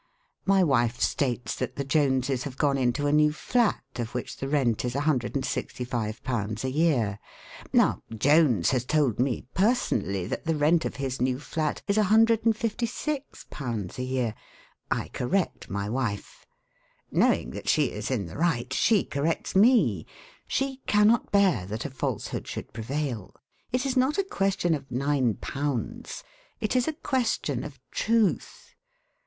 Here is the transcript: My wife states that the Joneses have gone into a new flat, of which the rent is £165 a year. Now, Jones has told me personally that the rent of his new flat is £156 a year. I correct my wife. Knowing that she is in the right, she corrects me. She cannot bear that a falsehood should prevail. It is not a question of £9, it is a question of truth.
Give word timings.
My 0.47 0.63
wife 0.63 0.99
states 0.99 1.53
that 1.57 1.75
the 1.75 1.83
Joneses 1.83 2.41
have 2.45 2.57
gone 2.57 2.75
into 2.75 3.05
a 3.05 3.11
new 3.11 3.31
flat, 3.31 3.83
of 3.97 4.15
which 4.15 4.35
the 4.37 4.47
rent 4.49 4.83
is 4.83 4.95
£165 4.95 6.63
a 6.63 6.69
year. 6.71 7.19
Now, 7.71 8.01
Jones 8.11 8.71
has 8.71 8.83
told 8.83 9.19
me 9.19 9.45
personally 9.53 10.25
that 10.25 10.45
the 10.45 10.55
rent 10.55 10.85
of 10.85 10.95
his 10.95 11.21
new 11.21 11.37
flat 11.39 11.83
is 11.87 11.97
£156 11.97 13.99
a 13.99 14.03
year. 14.03 14.33
I 14.89 15.09
correct 15.09 15.69
my 15.69 15.87
wife. 15.87 16.47
Knowing 17.11 17.51
that 17.51 17.69
she 17.69 17.91
is 17.91 18.09
in 18.09 18.25
the 18.25 18.39
right, 18.39 18.73
she 18.73 19.03
corrects 19.03 19.55
me. 19.55 20.07
She 20.47 20.77
cannot 20.87 21.31
bear 21.31 21.67
that 21.67 21.85
a 21.85 21.91
falsehood 21.91 22.47
should 22.47 22.73
prevail. 22.73 23.35
It 23.71 23.85
is 23.85 23.95
not 23.95 24.17
a 24.17 24.23
question 24.23 24.73
of 24.73 24.89
£9, 24.89 26.23
it 26.59 26.75
is 26.75 26.87
a 26.87 26.93
question 26.93 27.63
of 27.63 27.79
truth. 27.91 28.73